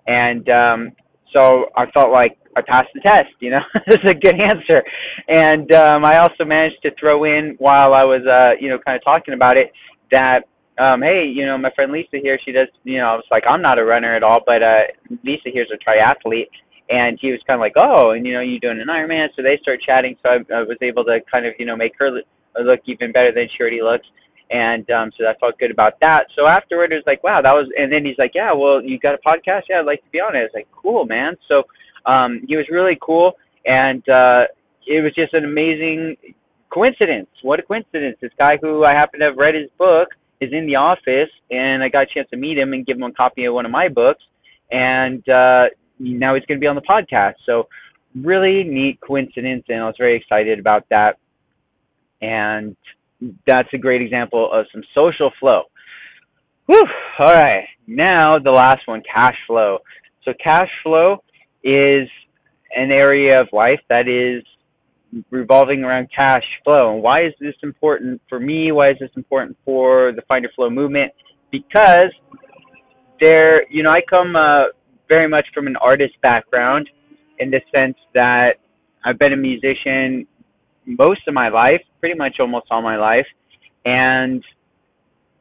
And 0.06 0.48
um 0.48 0.92
so 1.34 1.66
I 1.76 1.90
felt 1.92 2.10
like 2.10 2.38
I 2.56 2.62
passed 2.62 2.88
the 2.94 3.00
test, 3.00 3.30
you 3.40 3.50
know. 3.50 3.60
That's 3.86 4.04
a 4.04 4.14
good 4.14 4.40
answer. 4.40 4.82
And 5.28 5.70
um 5.72 6.04
I 6.04 6.18
also 6.18 6.44
managed 6.44 6.82
to 6.82 6.90
throw 6.98 7.24
in 7.24 7.56
while 7.58 7.94
I 7.94 8.04
was 8.04 8.22
uh, 8.26 8.52
you 8.60 8.70
know, 8.70 8.78
kind 8.78 8.96
of 8.96 9.04
talking 9.04 9.34
about 9.34 9.56
it 9.56 9.72
that 10.10 10.44
um, 10.78 11.02
hey, 11.02 11.30
you 11.32 11.44
know, 11.44 11.58
my 11.58 11.70
friend 11.74 11.92
Lisa 11.92 12.16
here, 12.22 12.38
she 12.42 12.52
does, 12.52 12.68
you 12.84 12.96
know, 12.98 13.04
I 13.04 13.14
was 13.14 13.24
like, 13.30 13.44
I'm 13.46 13.60
not 13.60 13.78
a 13.78 13.84
runner 13.84 14.16
at 14.16 14.22
all, 14.22 14.40
but 14.46 14.62
uh, 14.62 14.80
Lisa 15.24 15.50
here's 15.52 15.70
a 15.70 15.76
triathlete, 15.76 16.48
and 16.90 17.18
he 17.20 17.30
was 17.30 17.40
kind 17.46 17.56
of 17.56 17.62
like, 17.62 17.78
oh, 17.78 18.10
and 18.10 18.26
you 18.26 18.34
know, 18.34 18.40
you 18.40 18.58
doing 18.58 18.80
an 18.80 18.88
Ironman, 18.88 19.28
so 19.36 19.42
they 19.42 19.58
start 19.62 19.80
chatting. 19.80 20.16
So 20.22 20.28
I, 20.28 20.36
I 20.52 20.62
was 20.62 20.76
able 20.82 21.04
to 21.04 21.20
kind 21.30 21.46
of 21.46 21.54
you 21.58 21.64
know 21.64 21.76
make 21.76 21.92
her 21.98 22.10
look 22.10 22.80
even 22.86 23.12
better 23.12 23.32
than 23.32 23.46
she 23.48 23.62
already 23.62 23.80
looks, 23.80 24.06
and 24.50 24.88
um, 24.90 25.10
so 25.16 25.24
I 25.24 25.38
felt 25.38 25.58
good 25.58 25.70
about 25.70 25.94
that. 26.02 26.26
So 26.36 26.48
afterward, 26.48 26.92
it 26.92 26.96
was 26.96 27.06
like, 27.06 27.22
wow, 27.22 27.40
that 27.40 27.54
was, 27.54 27.70
and 27.78 27.92
then 27.92 28.04
he's 28.04 28.18
like, 28.18 28.32
yeah, 28.34 28.52
well, 28.52 28.82
you 28.82 28.98
got 28.98 29.14
a 29.14 29.18
podcast? 29.18 29.70
Yeah, 29.70 29.80
I'd 29.80 29.86
like 29.86 30.02
to 30.04 30.10
be 30.10 30.18
on 30.18 30.34
it. 30.34 30.40
I 30.40 30.42
was 30.42 30.54
like, 30.54 30.68
cool, 30.74 31.06
man. 31.06 31.36
So 31.48 31.62
um, 32.10 32.42
he 32.46 32.56
was 32.56 32.66
really 32.70 32.98
cool, 33.00 33.32
and 33.64 34.02
uh, 34.08 34.50
it 34.86 35.02
was 35.02 35.14
just 35.14 35.32
an 35.32 35.44
amazing 35.44 36.16
coincidence. 36.74 37.30
What 37.42 37.60
a 37.60 37.62
coincidence! 37.62 38.18
This 38.20 38.32
guy 38.36 38.58
who 38.60 38.84
I 38.84 38.94
happen 38.94 39.20
to 39.20 39.26
have 39.26 39.36
read 39.36 39.54
his 39.54 39.70
book 39.78 40.08
is 40.40 40.50
in 40.52 40.66
the 40.66 40.76
office, 40.76 41.30
and 41.50 41.84
I 41.84 41.88
got 41.88 42.02
a 42.02 42.06
chance 42.12 42.28
to 42.30 42.36
meet 42.36 42.58
him 42.58 42.72
and 42.72 42.84
give 42.84 42.96
him 42.96 43.04
a 43.04 43.12
copy 43.12 43.44
of 43.44 43.54
one 43.54 43.66
of 43.66 43.70
my 43.70 43.88
books. 43.88 44.24
And 44.72 45.26
uh, 45.28 45.66
now 46.00 46.34
he's 46.34 46.44
going 46.46 46.58
to 46.58 46.60
be 46.60 46.66
on 46.66 46.74
the 46.74 46.82
podcast. 46.82 47.34
So 47.46 47.68
really 48.14 48.64
neat 48.64 48.98
coincidence, 49.06 49.64
and 49.68 49.80
I 49.80 49.86
was 49.86 49.94
very 49.98 50.16
excited 50.16 50.58
about 50.58 50.84
that. 50.90 51.18
And 52.20 52.76
that's 53.46 53.68
a 53.72 53.78
great 53.78 54.02
example 54.02 54.50
of 54.52 54.66
some 54.72 54.82
social 54.94 55.30
flow. 55.38 55.62
Whew. 56.66 56.82
All 57.18 57.26
right, 57.26 57.66
now 57.86 58.38
the 58.38 58.50
last 58.50 58.86
one, 58.86 59.02
cash 59.12 59.36
flow. 59.46 59.78
So 60.24 60.32
cash 60.42 60.68
flow 60.82 61.22
is 61.62 62.08
an 62.74 62.90
area 62.90 63.40
of 63.40 63.48
life 63.52 63.80
that 63.88 64.08
is 64.08 64.44
revolving 65.30 65.82
around 65.82 66.08
cash 66.14 66.44
flow. 66.64 66.94
And 66.94 67.02
why 67.02 67.24
is 67.24 67.32
this 67.40 67.54
important 67.62 68.20
for 68.28 68.38
me? 68.38 68.72
Why 68.72 68.90
is 68.90 68.96
this 69.00 69.10
important 69.16 69.56
for 69.64 70.12
the 70.14 70.22
Find 70.22 70.42
Your 70.42 70.52
Flow 70.52 70.70
movement? 70.70 71.12
Because 71.50 72.12
there, 73.20 73.68
you 73.70 73.82
know, 73.82 73.90
I 73.90 74.00
come 74.08 74.36
uh, 74.36 74.64
very 75.10 75.28
much 75.28 75.46
from 75.52 75.66
an 75.66 75.76
artist 75.76 76.14
background 76.22 76.88
in 77.40 77.50
the 77.50 77.60
sense 77.74 77.96
that 78.14 78.52
I've 79.04 79.18
been 79.18 79.32
a 79.32 79.36
musician 79.36 80.26
most 80.86 81.20
of 81.26 81.34
my 81.34 81.48
life, 81.48 81.82
pretty 81.98 82.16
much 82.16 82.36
almost 82.38 82.66
all 82.70 82.80
my 82.80 82.96
life, 82.96 83.26
and 83.84 84.42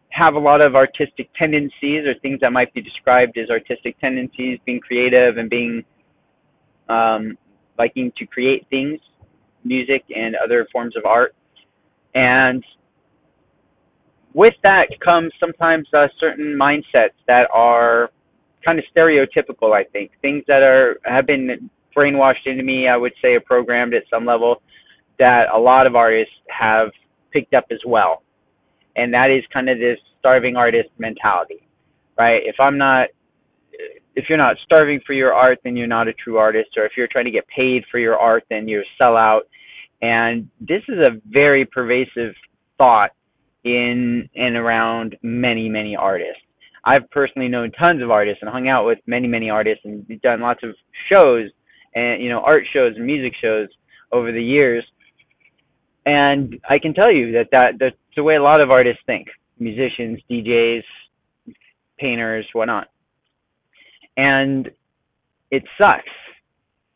have 0.09 0.33
a 0.33 0.39
lot 0.39 0.65
of 0.65 0.75
artistic 0.75 1.29
tendencies 1.37 2.05
or 2.07 2.15
things 2.21 2.39
that 2.41 2.51
might 2.51 2.73
be 2.73 2.81
described 2.81 3.37
as 3.37 3.49
artistic 3.49 3.97
tendencies, 3.99 4.59
being 4.65 4.79
creative 4.79 5.37
and 5.37 5.49
being 5.49 5.83
um, 6.89 7.37
liking 7.77 8.11
to 8.17 8.25
create 8.25 8.65
things, 8.71 8.99
music 9.63 10.03
and 10.15 10.35
other 10.43 10.67
forms 10.71 10.97
of 10.97 11.05
art. 11.05 11.35
And 12.15 12.63
with 14.33 14.55
that 14.63 14.87
comes 15.07 15.31
sometimes 15.39 15.87
uh, 15.93 16.07
certain 16.19 16.57
mindsets 16.59 17.17
that 17.27 17.47
are 17.53 18.09
kind 18.63 18.79
of 18.79 18.85
stereotypical. 18.95 19.73
I 19.73 19.83
think 19.83 20.11
things 20.21 20.43
that 20.47 20.63
are 20.63 20.99
have 21.05 21.25
been 21.27 21.69
brainwashed 21.95 22.45
into 22.45 22.63
me. 22.63 22.87
I 22.87 22.97
would 22.97 23.13
say 23.21 23.33
are 23.35 23.41
programmed 23.41 23.93
at 23.93 24.03
some 24.09 24.25
level 24.25 24.61
that 25.19 25.47
a 25.53 25.59
lot 25.59 25.85
of 25.87 25.95
artists 25.95 26.33
have 26.49 26.89
picked 27.31 27.53
up 27.53 27.65
as 27.71 27.79
well, 27.85 28.23
and 28.95 29.13
that 29.13 29.29
is 29.31 29.43
kind 29.53 29.69
of 29.69 29.77
this 29.77 29.97
starving 30.19 30.55
artist 30.55 30.89
mentality, 30.97 31.67
right? 32.17 32.41
If 32.45 32.55
I'm 32.59 32.77
not 32.77 33.09
if 34.15 34.25
you're 34.27 34.37
not 34.37 34.57
starving 34.65 34.99
for 35.05 35.13
your 35.13 35.33
art, 35.33 35.59
then 35.63 35.77
you're 35.77 35.87
not 35.87 36.07
a 36.07 36.13
true 36.13 36.37
artist. 36.37 36.71
Or 36.75 36.85
if 36.85 36.93
you're 36.97 37.07
trying 37.07 37.25
to 37.25 37.31
get 37.31 37.47
paid 37.47 37.85
for 37.89 37.99
your 37.99 38.17
art, 38.17 38.43
then 38.49 38.67
you're 38.67 38.81
a 38.81 39.01
sellout. 39.01 39.41
And 40.01 40.49
this 40.59 40.81
is 40.87 40.97
a 40.99 41.21
very 41.27 41.65
pervasive 41.65 42.33
thought 42.77 43.11
in 43.63 44.29
and 44.35 44.55
around 44.55 45.17
many, 45.21 45.69
many 45.69 45.95
artists. 45.95 46.41
I've 46.83 47.09
personally 47.11 47.47
known 47.47 47.71
tons 47.71 48.01
of 48.01 48.11
artists 48.11 48.39
and 48.41 48.49
hung 48.49 48.67
out 48.67 48.85
with 48.85 48.99
many, 49.05 49.27
many 49.27 49.49
artists 49.49 49.83
and 49.85 50.05
done 50.21 50.41
lots 50.41 50.61
of 50.63 50.75
shows 51.11 51.49
and 51.95 52.21
you 52.21 52.29
know 52.29 52.39
art 52.39 52.63
shows 52.73 52.93
and 52.95 53.05
music 53.05 53.33
shows 53.41 53.67
over 54.11 54.31
the 54.31 54.43
years. 54.43 54.85
And 56.05 56.59
I 56.67 56.79
can 56.79 56.93
tell 56.93 57.11
you 57.11 57.33
that 57.33 57.47
that 57.51 57.73
that's 57.79 57.95
the 58.15 58.23
way 58.23 58.35
a 58.35 58.43
lot 58.43 58.61
of 58.61 58.71
artists 58.71 59.01
think, 59.05 59.27
musicians, 59.59 60.19
DJs, 60.29 60.83
painters, 61.99 62.47
whatnot. 62.53 62.87
And 64.17 64.69
it 65.51 65.63
sucks. 65.81 66.09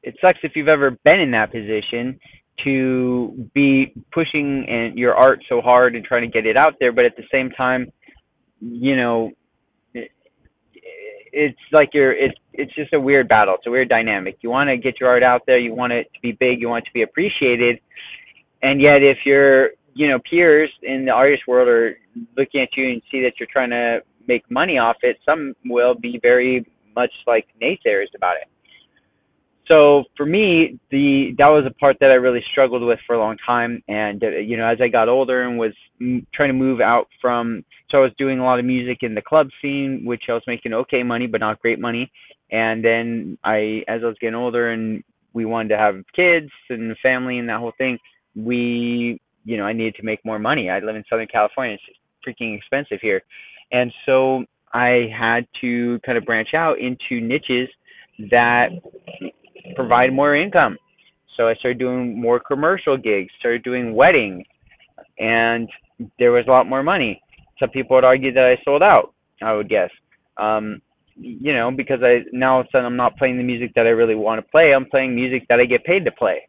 It 0.02 0.16
sucks 0.20 0.40
if 0.44 0.54
you've 0.56 0.68
ever 0.68 0.98
been 1.06 1.20
in 1.20 1.32
that 1.32 1.52
position 1.52 2.20
to 2.64 3.50
be 3.54 3.94
pushing 4.12 4.66
and 4.68 4.98
your 4.98 5.16
art 5.16 5.40
so 5.50 5.62
hard 5.62 5.96
and 5.96 6.06
trying 6.06 6.22
to 6.22 6.28
get 6.28 6.46
it 6.46 6.58
out 6.58 6.76
there, 6.80 6.92
but 6.92 7.06
at 7.06 7.16
the 7.16 7.24
same 7.32 7.50
time, 7.52 7.92
you 8.60 8.96
know, 8.96 9.32
it's 11.34 11.60
like 11.72 11.90
you're 11.94 12.14
it's 12.14 12.38
it's 12.54 12.74
just 12.76 12.94
a 12.94 13.00
weird 13.00 13.28
battle. 13.28 13.56
It's 13.56 13.68
a 13.68 13.72
weird 13.72 13.90
dynamic. 13.90 14.38
You 14.42 14.50
want 14.52 14.70
to 14.70 14.78
get 14.78 15.00
your 15.00 15.10
art 15.10 15.24
out 15.24 15.42
there. 15.48 15.58
You 15.60 15.74
want 15.74 15.94
it 15.94 16.12
to 16.14 16.22
be 16.22 16.32
big. 16.32 16.62
You 16.62 16.70
want 16.70 16.86
it 16.86 16.88
to 16.90 16.94
be 16.94 17.02
appreciated. 17.02 17.80
and 18.62 18.80
yet 18.80 19.04
if 19.04 19.20
your 19.26 19.72
you 19.94 20.08
know 20.10 20.20
peers 20.30 20.70
in 20.84 21.06
the 21.06 21.12
artist 21.12 21.44
world 21.48 21.68
are 21.68 21.98
looking 22.38 22.62
at 22.62 22.70
you 22.78 22.90
and 22.92 23.02
see 23.12 23.22
that 23.24 23.34
you're 23.40 23.50
trying 23.52 23.72
to 23.72 24.02
make 24.28 24.50
money 24.50 24.78
off 24.78 24.98
it, 25.04 25.18
some 25.26 25.54
will 25.66 25.96
be 25.96 26.20
very 26.22 26.66
much 26.96 27.12
like 27.28 27.48
naysayers 27.62 28.14
about 28.16 28.36
it. 28.38 28.48
So 29.72 30.04
for 30.18 30.26
me, 30.26 30.80
the 30.92 31.34
that 31.38 31.50
was 31.50 31.64
a 31.66 31.74
part 31.80 31.98
that 32.02 32.12
I 32.12 32.16
really 32.16 32.44
struggled 32.52 32.84
with 32.84 33.00
for 33.08 33.16
a 33.16 33.20
long 33.20 33.38
time. 33.46 33.82
And 33.88 34.24
uh, 34.24 34.30
you 34.30 34.58
know, 34.58 34.68
as 34.68 34.80
I 34.82 34.90
got 34.90 35.08
older 35.08 35.44
and 35.44 35.58
was 35.58 35.74
m- 36.02 36.28
trying 36.34 36.50
to 36.50 36.54
move 36.54 36.82
out 36.82 37.08
from, 37.22 37.64
so 37.90 38.00
I 38.00 38.02
was 38.02 38.12
doing 38.18 38.40
a 38.40 38.44
lot 38.44 38.60
of 38.60 38.66
music 38.66 39.00
in 39.02 39.16
the 39.16 39.22
club 39.22 39.48
scene, 39.62 40.04
which 40.06 40.24
I 40.30 40.34
was 40.34 40.44
making 40.48 40.74
okay 40.74 41.04
money, 41.04 41.28
but 41.28 41.40
not 41.40 41.62
great 41.62 41.80
money. 41.80 42.12
And 42.52 42.84
then 42.84 43.38
I, 43.44 43.84
as 43.88 44.02
I 44.04 44.08
was 44.08 44.18
getting 44.20 44.36
older 44.36 44.72
and 44.72 45.04
we 45.34 45.46
wanted 45.46 45.70
to 45.70 45.78
have 45.78 45.96
kids 46.16 46.52
and 46.70 46.96
family 47.02 47.40
and 47.40 47.48
that 47.50 47.60
whole 47.60 47.74
thing, 47.78 47.98
we, 48.36 49.20
you 49.46 49.58
know, 49.58 49.64
I 49.64 49.74
needed 49.74 49.96
to 49.96 50.04
make 50.04 50.24
more 50.26 50.40
money. 50.40 50.70
I 50.70 50.80
live 50.80 50.96
in 50.96 51.04
Southern 51.10 51.28
California; 51.28 51.78
it's 51.78 51.98
freaking 52.28 52.58
expensive 52.58 53.00
here, 53.02 53.22
and 53.72 53.92
so 54.06 54.44
I 54.74 55.08
had 55.18 55.48
to 55.62 56.00
kind 56.06 56.18
of 56.18 56.26
branch 56.26 56.50
out 56.54 56.78
into 56.80 57.26
niches 57.26 57.70
that 58.32 58.70
provide 59.76 60.14
more 60.14 60.36
income. 60.36 60.78
So 61.38 61.48
I 61.48 61.56
started 61.56 61.80
doing 61.80 62.20
more 62.20 62.40
commercial 62.40 62.98
gigs, 62.98 63.32
started 63.40 63.64
doing 63.64 63.96
weddings, 63.96 64.46
and 65.20 65.70
there 66.20 66.32
was 66.32 66.46
a 66.48 66.52
lot 66.52 66.68
more 66.68 66.84
money. 66.84 67.22
Some 67.60 67.70
people 67.70 67.96
would 67.96 68.04
argue 68.04 68.34
that 68.34 68.44
I 68.44 68.62
sold 68.64 68.84
out, 68.84 69.14
I 69.42 69.54
would 69.54 69.70
guess. 69.70 69.90
Um, 70.38 70.82
you 71.16 71.54
know, 71.54 71.72
because 71.72 72.00
I 72.02 72.24
now 72.32 72.56
all 72.56 72.62
of 72.62 72.68
a 72.68 72.70
sudden 72.72 72.86
I'm 72.86 72.96
not 72.96 73.18
playing 73.18 73.38
the 73.38 73.44
music 73.44 73.72
that 73.76 73.86
I 73.86 73.90
really 73.90 74.16
want 74.16 74.44
to 74.44 74.52
play. 74.52 74.74
I'm 74.74 74.86
playing 74.86 75.16
music 75.16 75.48
that 75.50 75.60
I 75.60 75.66
get 75.66 75.84
paid 75.84 76.06
to 76.06 76.12
play. 76.12 76.48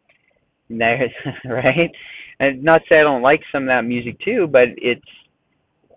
right? 1.45 1.91
And 2.39 2.63
not 2.63 2.79
to 2.79 2.83
say 2.91 2.99
I 2.99 3.03
don't 3.03 3.21
like 3.21 3.41
some 3.51 3.63
of 3.63 3.67
that 3.67 3.85
music 3.85 4.19
too, 4.21 4.47
but 4.51 4.63
it's 4.77 5.05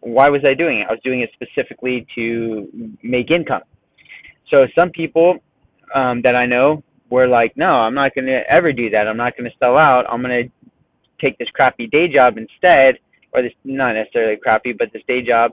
why 0.00 0.28
was 0.28 0.42
I 0.44 0.54
doing 0.54 0.80
it? 0.80 0.86
I 0.88 0.92
was 0.92 1.00
doing 1.02 1.20
it 1.20 1.30
specifically 1.32 2.06
to 2.14 2.68
make 3.02 3.30
income. 3.30 3.62
So 4.52 4.66
some 4.78 4.90
people 4.90 5.38
um, 5.94 6.22
that 6.22 6.36
I 6.36 6.46
know 6.46 6.82
were 7.10 7.28
like, 7.28 7.56
no, 7.56 7.66
I'm 7.66 7.94
not 7.94 8.14
going 8.14 8.26
to 8.26 8.40
ever 8.48 8.72
do 8.72 8.90
that. 8.90 9.08
I'm 9.08 9.16
not 9.16 9.36
going 9.36 9.50
to 9.50 9.56
sell 9.58 9.76
out. 9.76 10.04
I'm 10.10 10.22
going 10.22 10.44
to 10.44 10.50
take 11.20 11.38
this 11.38 11.48
crappy 11.54 11.86
day 11.86 12.06
job 12.08 12.36
instead, 12.36 12.98
or 13.32 13.42
this 13.42 13.52
not 13.64 13.92
necessarily 13.92 14.36
crappy, 14.36 14.72
but 14.72 14.88
this 14.92 15.02
day 15.08 15.22
job, 15.22 15.52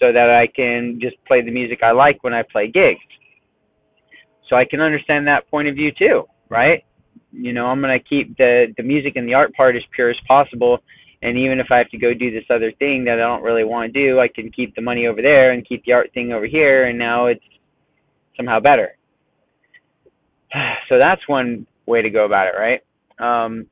so 0.00 0.12
that 0.12 0.30
I 0.30 0.46
can 0.46 0.98
just 1.00 1.16
play 1.26 1.42
the 1.42 1.50
music 1.50 1.80
I 1.82 1.92
like 1.92 2.22
when 2.22 2.34
I 2.34 2.42
play 2.42 2.66
gigs. 2.66 3.00
So 4.48 4.56
I 4.56 4.64
can 4.64 4.80
understand 4.80 5.26
that 5.26 5.48
point 5.50 5.68
of 5.68 5.74
view 5.74 5.90
too, 5.98 6.24
right? 6.48 6.84
You 7.32 7.52
know, 7.52 7.66
I'm 7.66 7.80
going 7.80 7.98
to 7.98 8.04
keep 8.04 8.36
the 8.36 8.72
the 8.76 8.82
music 8.82 9.16
and 9.16 9.28
the 9.28 9.34
art 9.34 9.52
part 9.54 9.76
as 9.76 9.82
pure 9.94 10.10
as 10.10 10.16
possible. 10.26 10.78
And 11.22 11.36
even 11.38 11.58
if 11.60 11.66
I 11.70 11.78
have 11.78 11.88
to 11.90 11.98
go 11.98 12.12
do 12.14 12.30
this 12.30 12.44
other 12.50 12.70
thing 12.78 13.04
that 13.04 13.14
I 13.14 13.26
don't 13.26 13.42
really 13.42 13.64
want 13.64 13.92
to 13.92 14.00
do, 14.00 14.20
I 14.20 14.28
can 14.28 14.52
keep 14.52 14.74
the 14.74 14.82
money 14.82 15.06
over 15.06 15.22
there 15.22 15.52
and 15.52 15.66
keep 15.66 15.84
the 15.84 15.92
art 15.92 16.10
thing 16.12 16.32
over 16.32 16.46
here, 16.46 16.86
and 16.86 16.98
now 16.98 17.26
it's 17.26 17.44
somehow 18.36 18.60
better. 18.60 18.96
so 20.88 20.98
that's 21.00 21.26
one 21.28 21.66
way 21.86 22.02
to 22.02 22.10
go 22.10 22.24
about 22.24 22.48
it, 22.48 22.54
right? 22.58 22.80
Um, 23.18 23.66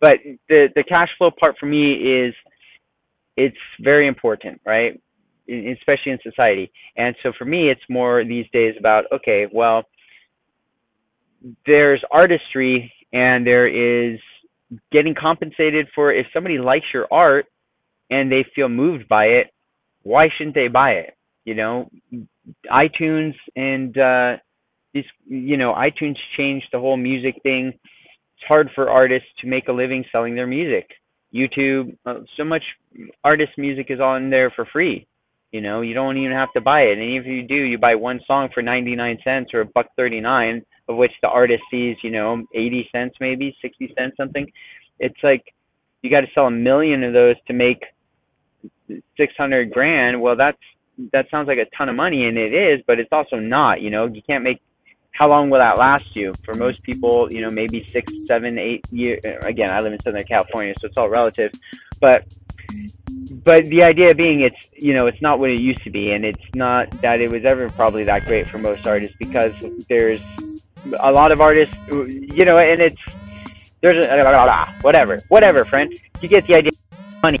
but 0.00 0.18
the 0.48 0.68
the 0.74 0.82
cash 0.82 1.08
flow 1.18 1.30
part 1.30 1.56
for 1.58 1.66
me 1.66 1.92
is 1.92 2.34
it's 3.36 3.56
very 3.80 4.08
important, 4.08 4.60
right? 4.64 5.00
Especially 5.48 6.12
in 6.12 6.18
society. 6.22 6.72
And 6.96 7.14
so 7.22 7.32
for 7.38 7.44
me, 7.44 7.70
it's 7.70 7.80
more 7.88 8.24
these 8.24 8.46
days 8.52 8.74
about 8.78 9.04
okay, 9.12 9.46
well, 9.52 9.84
there's 11.66 12.02
artistry 12.10 12.92
and 13.12 13.46
there 13.46 13.68
is 13.68 14.18
getting 14.90 15.14
compensated 15.14 15.86
for 15.94 16.12
if 16.12 16.26
somebody 16.34 16.58
likes 16.58 16.86
your 16.92 17.06
art 17.12 17.46
and 18.10 18.30
they 18.30 18.44
feel 18.54 18.68
moved 18.68 19.08
by 19.08 19.26
it, 19.26 19.52
why 20.02 20.28
shouldn't 20.36 20.54
they 20.54 20.68
buy 20.68 20.92
it? 20.92 21.16
You 21.44 21.54
know, 21.54 21.90
iTunes 22.70 23.34
and 23.54 23.96
uh, 23.96 24.36
these 24.96 25.04
you 25.26 25.56
know 25.56 25.74
iTunes 25.74 26.16
changed 26.36 26.66
the 26.72 26.80
whole 26.80 26.96
music 26.96 27.34
thing. 27.42 27.68
It's 27.68 28.48
hard 28.48 28.70
for 28.74 28.90
artists 28.90 29.28
to 29.40 29.46
make 29.46 29.68
a 29.68 29.72
living 29.72 30.04
selling 30.10 30.34
their 30.34 30.46
music. 30.46 30.88
YouTube, 31.34 31.96
uh, 32.06 32.20
so 32.36 32.44
much 32.44 32.62
artist 33.24 33.52
music 33.58 33.86
is 33.90 34.00
on 34.00 34.30
there 34.30 34.50
for 34.50 34.66
free. 34.72 35.06
You 35.52 35.60
know, 35.60 35.80
you 35.80 35.94
don't 35.94 36.16
even 36.16 36.32
have 36.32 36.52
to 36.54 36.60
buy 36.60 36.82
it. 36.82 36.98
And 36.98 37.16
if 37.16 37.26
you 37.26 37.42
do, 37.42 37.54
you 37.54 37.78
buy 37.78 37.94
one 37.94 38.20
song 38.26 38.48
for 38.52 38.62
99 38.62 39.18
cents 39.24 39.50
or 39.54 39.60
a 39.60 39.64
buck 39.64 39.86
39, 39.96 40.62
of 40.88 40.96
which 40.96 41.12
the 41.22 41.28
artist 41.28 41.62
sees, 41.70 41.96
you 42.02 42.10
know, 42.10 42.42
80 42.54 42.88
cents 42.92 43.16
maybe, 43.20 43.56
60 43.62 43.94
cents 43.96 44.16
something. 44.16 44.46
It's 44.98 45.18
like 45.22 45.44
you 46.02 46.10
got 46.10 46.20
to 46.20 46.26
sell 46.34 46.46
a 46.46 46.50
million 46.50 47.04
of 47.04 47.12
those 47.12 47.36
to 47.46 47.52
make 47.52 47.82
600 49.16 49.70
grand. 49.70 50.20
Well, 50.20 50.36
that's 50.36 50.58
that 51.12 51.26
sounds 51.30 51.46
like 51.46 51.58
a 51.58 51.76
ton 51.76 51.88
of 51.88 51.96
money 51.96 52.26
and 52.26 52.38
it 52.38 52.54
is, 52.54 52.80
but 52.86 52.98
it's 52.98 53.12
also 53.12 53.36
not, 53.36 53.82
you 53.82 53.90
know. 53.90 54.06
You 54.06 54.22
can't 54.26 54.44
make 54.44 54.60
how 55.16 55.28
long 55.28 55.48
will 55.50 55.58
that 55.58 55.78
last 55.78 56.14
you? 56.14 56.34
For 56.44 56.54
most 56.54 56.82
people, 56.82 57.32
you 57.32 57.40
know, 57.40 57.50
maybe 57.50 57.86
six, 57.90 58.12
seven, 58.26 58.58
eight 58.58 58.84
years. 58.90 59.20
Again, 59.42 59.70
I 59.70 59.80
live 59.80 59.92
in 59.92 60.00
Southern 60.00 60.24
California, 60.24 60.74
so 60.78 60.86
it's 60.86 60.96
all 60.96 61.08
relative. 61.08 61.52
But 62.00 62.26
but 63.30 63.64
the 63.66 63.82
idea 63.84 64.14
being, 64.14 64.40
it's 64.40 64.56
you 64.72 64.92
know, 64.92 65.06
it's 65.06 65.22
not 65.22 65.38
what 65.38 65.50
it 65.50 65.60
used 65.60 65.82
to 65.84 65.90
be, 65.90 66.12
and 66.12 66.24
it's 66.24 66.44
not 66.54 66.90
that 67.00 67.20
it 67.20 67.30
was 67.30 67.44
ever 67.44 67.68
probably 67.70 68.04
that 68.04 68.26
great 68.26 68.46
for 68.46 68.58
most 68.58 68.86
artists 68.86 69.16
because 69.18 69.54
there's 69.88 70.20
a 71.00 71.10
lot 71.10 71.32
of 71.32 71.40
artists, 71.40 71.74
you 71.88 72.44
know, 72.44 72.58
and 72.58 72.82
it's 72.82 73.00
there's 73.80 74.06
a, 74.06 74.74
whatever, 74.82 75.22
whatever, 75.28 75.64
friend. 75.64 75.98
You 76.20 76.28
get 76.28 76.46
the 76.46 76.56
idea. 76.56 76.72
Money. 77.22 77.40